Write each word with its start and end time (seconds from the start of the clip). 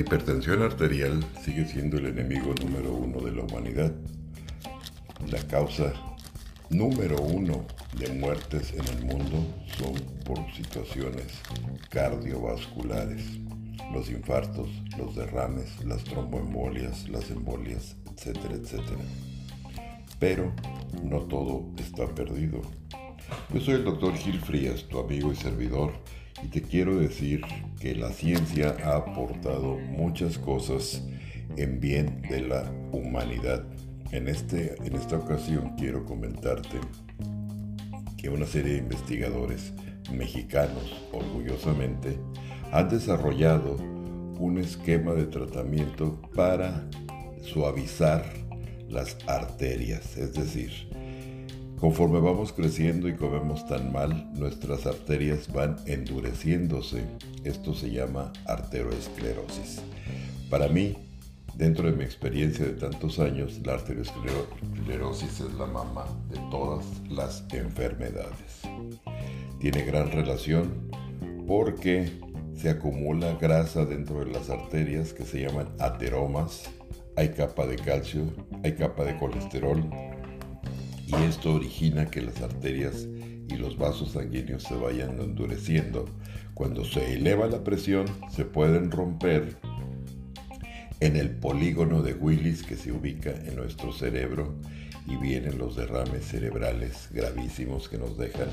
La 0.00 0.06
hipertensión 0.06 0.62
arterial 0.62 1.22
sigue 1.44 1.66
siendo 1.66 1.98
el 1.98 2.06
enemigo 2.06 2.54
número 2.54 2.94
uno 2.94 3.20
de 3.20 3.32
la 3.32 3.42
humanidad. 3.42 3.92
La 5.30 5.46
causa 5.46 5.92
número 6.70 7.20
uno 7.20 7.66
de 7.98 8.08
muertes 8.14 8.72
en 8.72 8.96
el 8.96 9.04
mundo 9.04 9.44
son 9.76 9.92
por 10.24 10.38
situaciones 10.54 11.26
cardiovasculares, 11.90 13.22
los 13.92 14.08
infartos, 14.08 14.70
los 14.96 15.14
derrames, 15.16 15.84
las 15.84 16.02
tromboembolias, 16.04 17.06
las 17.10 17.30
embolias, 17.30 17.94
etcétera, 18.10 18.54
etcétera. 18.54 19.04
Pero 20.18 20.50
no 21.04 21.18
todo 21.24 21.66
está 21.76 22.06
perdido. 22.14 22.62
Yo 23.52 23.60
soy 23.60 23.74
el 23.74 23.84
doctor 23.84 24.16
Gil 24.16 24.40
Frías, 24.40 24.84
tu 24.84 24.98
amigo 24.98 25.30
y 25.30 25.36
servidor, 25.36 25.92
y 26.42 26.48
te 26.48 26.62
quiero 26.62 26.96
decir 26.96 27.42
que 27.80 27.94
la 27.94 28.10
ciencia 28.10 28.76
ha 28.84 28.96
aportado 28.96 29.78
muchas 29.78 30.38
cosas 30.38 31.02
en 31.56 31.80
bien 31.80 32.22
de 32.28 32.40
la 32.42 32.70
humanidad. 32.92 33.64
En, 34.12 34.28
este, 34.28 34.74
en 34.84 34.96
esta 34.96 35.16
ocasión 35.16 35.74
quiero 35.76 36.04
comentarte 36.04 36.78
que 38.16 38.28
una 38.28 38.46
serie 38.46 38.72
de 38.72 38.78
investigadores 38.78 39.72
mexicanos, 40.12 40.94
orgullosamente, 41.12 42.18
han 42.72 42.88
desarrollado 42.88 43.76
un 44.38 44.58
esquema 44.58 45.12
de 45.12 45.26
tratamiento 45.26 46.20
para 46.34 46.88
suavizar 47.42 48.24
las 48.88 49.16
arterias, 49.26 50.16
es 50.16 50.34
decir, 50.34 50.70
conforme 51.80 52.20
vamos 52.20 52.52
creciendo 52.52 53.08
y 53.08 53.14
comemos 53.14 53.66
tan 53.66 53.90
mal, 53.90 54.30
nuestras 54.34 54.86
arterias 54.86 55.50
van 55.50 55.76
endureciéndose. 55.86 57.04
Esto 57.42 57.72
se 57.74 57.90
llama 57.90 58.32
arteroesclerosis. 58.46 59.80
Para 60.50 60.68
mí, 60.68 60.96
dentro 61.54 61.90
de 61.90 61.96
mi 61.96 62.04
experiencia 62.04 62.66
de 62.66 62.72
tantos 62.72 63.18
años, 63.18 63.60
la 63.64 63.74
arteriosclerosis 63.74 65.40
es 65.40 65.54
la 65.54 65.66
mamá 65.66 66.04
de 66.28 66.36
todas 66.50 66.84
las 67.08 67.44
enfermedades. 67.52 68.60
Tiene 69.58 69.82
gran 69.84 70.10
relación 70.10 70.90
porque 71.46 72.12
se 72.54 72.68
acumula 72.68 73.34
grasa 73.40 73.86
dentro 73.86 74.20
de 74.20 74.30
las 74.30 74.50
arterias 74.50 75.14
que 75.14 75.24
se 75.24 75.40
llaman 75.40 75.68
ateromas 75.78 76.68
hay 77.16 77.30
capa 77.30 77.66
de 77.66 77.76
calcio, 77.76 78.22
hay 78.62 78.72
capa 78.76 79.04
de 79.04 79.18
colesterol 79.18 79.84
y 81.10 81.24
esto 81.24 81.54
origina 81.54 82.06
que 82.06 82.22
las 82.22 82.40
arterias 82.40 83.08
y 83.48 83.56
los 83.56 83.76
vasos 83.76 84.12
sanguíneos 84.12 84.62
se 84.62 84.74
vayan 84.74 85.20
endureciendo. 85.20 86.06
Cuando 86.54 86.84
se 86.84 87.14
eleva 87.14 87.46
la 87.46 87.64
presión 87.64 88.06
se 88.30 88.44
pueden 88.44 88.90
romper 88.90 89.56
en 91.00 91.16
el 91.16 91.30
polígono 91.30 92.02
de 92.02 92.14
Willis 92.14 92.62
que 92.62 92.76
se 92.76 92.92
ubica 92.92 93.30
en 93.30 93.56
nuestro 93.56 93.92
cerebro 93.92 94.54
y 95.06 95.16
vienen 95.16 95.58
los 95.58 95.74
derrames 95.74 96.26
cerebrales 96.26 97.08
gravísimos 97.10 97.88
que 97.88 97.98
nos 97.98 98.16
dejan 98.18 98.48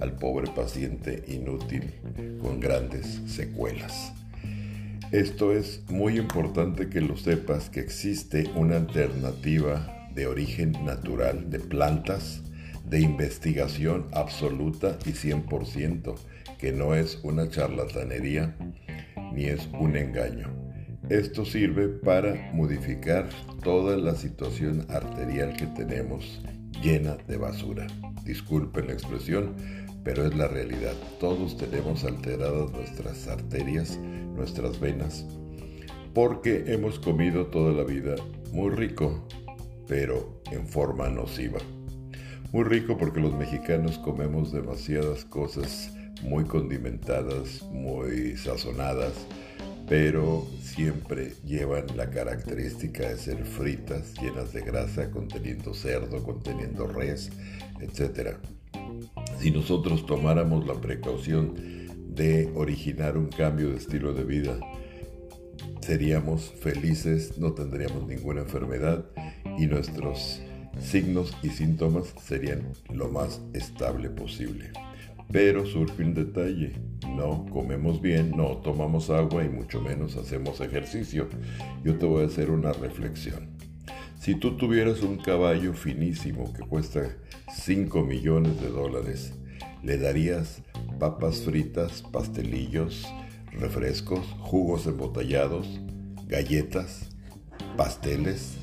al 0.00 0.12
pobre 0.12 0.50
paciente 0.50 1.24
inútil 1.26 1.94
con 2.40 2.60
grandes 2.60 3.22
secuelas. 3.26 4.12
Esto 5.10 5.52
es 5.52 5.82
muy 5.88 6.18
importante 6.18 6.88
que 6.88 7.00
lo 7.00 7.16
sepas 7.16 7.70
que 7.70 7.80
existe 7.80 8.50
una 8.54 8.76
alternativa 8.76 9.95
de 10.16 10.26
origen 10.26 10.72
natural 10.84 11.50
de 11.50 11.60
plantas 11.60 12.42
de 12.88 13.00
investigación 13.00 14.06
absoluta 14.12 14.98
y 15.04 15.10
100%, 15.10 16.14
que 16.58 16.72
no 16.72 16.94
es 16.94 17.20
una 17.22 17.48
charlatanería 17.48 18.56
ni 19.32 19.44
es 19.44 19.68
un 19.78 19.96
engaño. 19.96 20.48
Esto 21.10 21.44
sirve 21.44 21.88
para 21.88 22.50
modificar 22.52 23.28
toda 23.62 23.96
la 23.96 24.14
situación 24.14 24.86
arterial 24.88 25.54
que 25.56 25.66
tenemos 25.66 26.42
llena 26.82 27.16
de 27.28 27.36
basura. 27.36 27.86
Disculpen 28.24 28.86
la 28.86 28.94
expresión, 28.94 29.54
pero 30.02 30.26
es 30.26 30.34
la 30.34 30.48
realidad. 30.48 30.94
Todos 31.20 31.58
tenemos 31.58 32.04
alteradas 32.04 32.72
nuestras 32.72 33.28
arterias, 33.28 33.98
nuestras 34.34 34.80
venas, 34.80 35.26
porque 36.14 36.64
hemos 36.68 36.98
comido 36.98 37.48
toda 37.48 37.72
la 37.72 37.84
vida 37.84 38.14
muy 38.52 38.70
rico, 38.70 39.28
pero 39.86 40.40
en 40.50 40.66
forma 40.66 41.08
nociva. 41.08 41.58
Muy 42.52 42.64
rico 42.64 42.96
porque 42.96 43.20
los 43.20 43.34
mexicanos 43.34 43.98
comemos 43.98 44.52
demasiadas 44.52 45.24
cosas 45.24 45.92
muy 46.22 46.44
condimentadas, 46.44 47.62
muy 47.70 48.36
sazonadas, 48.36 49.12
pero 49.88 50.46
siempre 50.60 51.34
llevan 51.44 51.84
la 51.96 52.10
característica 52.10 53.08
de 53.08 53.16
ser 53.16 53.44
fritas, 53.44 54.14
llenas 54.20 54.52
de 54.52 54.62
grasa, 54.62 55.10
conteniendo 55.10 55.74
cerdo, 55.74 56.22
conteniendo 56.22 56.86
res, 56.86 57.30
etc. 57.80 58.36
Si 59.38 59.50
nosotros 59.50 60.06
tomáramos 60.06 60.66
la 60.66 60.74
precaución 60.74 61.54
de 62.08 62.50
originar 62.54 63.16
un 63.16 63.28
cambio 63.28 63.70
de 63.70 63.76
estilo 63.76 64.12
de 64.12 64.24
vida, 64.24 64.58
seríamos 65.80 66.52
felices, 66.60 67.38
no 67.38 67.52
tendríamos 67.52 68.06
ninguna 68.06 68.40
enfermedad 68.40 69.04
y 69.58 69.66
nuestros 69.66 70.42
signos 70.80 71.36
y 71.42 71.48
síntomas 71.50 72.14
serían 72.22 72.72
lo 72.92 73.08
más 73.08 73.40
estable 73.52 74.10
posible. 74.10 74.72
Pero 75.32 75.66
surge 75.66 76.04
un 76.04 76.14
detalle, 76.14 76.74
no 77.16 77.46
comemos 77.46 78.00
bien, 78.00 78.32
no 78.36 78.58
tomamos 78.58 79.10
agua 79.10 79.44
y 79.44 79.48
mucho 79.48 79.80
menos 79.80 80.16
hacemos 80.16 80.60
ejercicio. 80.60 81.28
Yo 81.82 81.98
te 81.98 82.06
voy 82.06 82.22
a 82.22 82.26
hacer 82.26 82.50
una 82.50 82.72
reflexión. 82.72 83.56
Si 84.20 84.34
tú 84.34 84.56
tuvieras 84.56 85.02
un 85.02 85.18
caballo 85.18 85.72
finísimo 85.72 86.52
que 86.52 86.62
cuesta 86.62 87.16
5 87.54 88.02
millones 88.04 88.60
de 88.60 88.68
dólares, 88.68 89.34
¿le 89.82 89.98
darías 89.98 90.62
papas 90.98 91.42
fritas, 91.42 92.02
pastelillos, 92.02 93.06
refrescos, 93.52 94.26
jugos 94.40 94.86
embotellados, 94.86 95.80
galletas, 96.26 97.10
pasteles, 97.76 98.56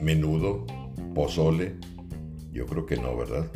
menudo, 0.00 0.66
pozole? 1.14 1.76
Yo 2.52 2.66
creo 2.66 2.86
que 2.86 2.96
no, 2.96 3.16
¿verdad? 3.16 3.50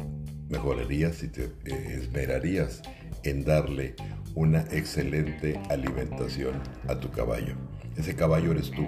Mejorarías 0.49 1.17
si 1.17 1.29
te 1.29 1.45
eh, 1.45 1.99
esmerarías 2.01 2.83
en 3.23 3.45
darle 3.45 3.95
una 4.35 4.61
excelente 4.71 5.61
alimentación 5.69 6.55
a 6.89 6.99
tu 6.99 7.11
caballo. 7.11 7.55
Ese 7.97 8.15
caballo 8.15 8.53
eres 8.53 8.71
tú. 8.71 8.87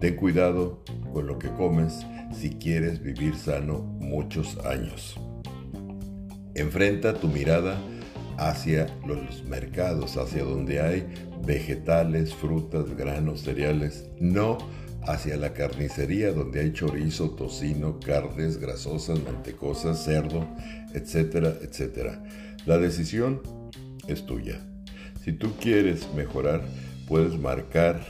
Ten 0.00 0.16
cuidado 0.16 0.82
con 1.12 1.26
lo 1.26 1.38
que 1.38 1.48
comes 1.50 2.04
si 2.32 2.50
quieres 2.50 3.02
vivir 3.02 3.36
sano 3.36 3.78
muchos 3.78 4.58
años. 4.64 5.18
Enfrenta 6.54 7.14
tu 7.14 7.28
mirada 7.28 7.78
hacia 8.36 8.86
los 9.06 9.44
mercados, 9.44 10.16
hacia 10.16 10.44
donde 10.44 10.80
hay 10.80 11.06
vegetales, 11.46 12.34
frutas, 12.34 12.96
granos, 12.96 13.42
cereales, 13.42 14.08
no 14.18 14.58
hacia 15.06 15.36
la 15.36 15.52
carnicería 15.52 16.32
donde 16.32 16.60
hay 16.60 16.72
chorizo, 16.72 17.30
tocino, 17.30 18.00
carnes 18.00 18.58
grasosas, 18.58 19.22
mantecosas, 19.22 20.04
cerdo, 20.04 20.48
etcétera, 20.94 21.54
etcétera. 21.60 22.22
La 22.66 22.78
decisión 22.78 23.40
es 24.08 24.26
tuya. 24.26 24.60
Si 25.22 25.32
tú 25.32 25.52
quieres 25.60 26.12
mejorar, 26.14 26.62
puedes 27.06 27.38
marcar 27.38 28.00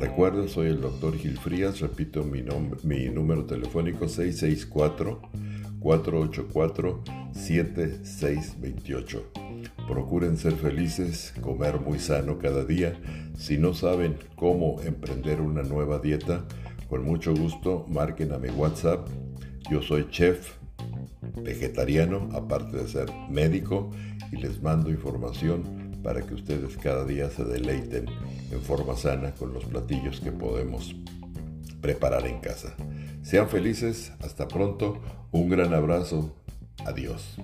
Recuerda, 0.00 0.48
soy 0.48 0.66
el 0.66 0.80
doctor 0.80 1.16
Gil 1.16 1.38
Frías, 1.38 1.78
repito 1.78 2.24
mi, 2.24 2.42
mi 2.82 3.08
número 3.08 3.44
telefónico 3.44 4.08
664 4.08 5.22
484 5.78 7.04
7628. 7.30 9.30
Procuren 9.86 10.36
ser 10.38 10.54
felices, 10.54 11.34
comer 11.40 11.78
muy 11.78 12.00
sano 12.00 12.40
cada 12.40 12.64
día. 12.64 13.00
Si 13.38 13.58
no 13.58 13.74
saben 13.74 14.16
cómo 14.34 14.82
emprender 14.82 15.40
una 15.40 15.62
nueva 15.62 16.00
dieta, 16.00 16.46
con 16.88 17.04
mucho 17.04 17.32
gusto 17.32 17.86
marquen 17.88 18.32
a 18.32 18.38
mi 18.38 18.48
WhatsApp. 18.48 19.06
Yo 19.70 19.82
soy 19.82 20.08
chef 20.10 20.56
vegetariano, 21.44 22.28
aparte 22.32 22.76
de 22.76 22.88
ser 22.88 23.08
médico, 23.30 23.92
y 24.32 24.38
les 24.38 24.60
mando 24.60 24.90
información 24.90 25.85
para 26.06 26.22
que 26.22 26.34
ustedes 26.34 26.76
cada 26.76 27.04
día 27.04 27.28
se 27.30 27.42
deleiten 27.42 28.06
en 28.52 28.62
forma 28.62 28.96
sana 28.96 29.32
con 29.32 29.52
los 29.52 29.64
platillos 29.64 30.20
que 30.20 30.30
podemos 30.30 30.94
preparar 31.80 32.28
en 32.28 32.38
casa. 32.38 32.76
Sean 33.24 33.48
felices, 33.48 34.12
hasta 34.20 34.46
pronto, 34.46 35.00
un 35.32 35.48
gran 35.48 35.74
abrazo, 35.74 36.32
adiós. 36.84 37.38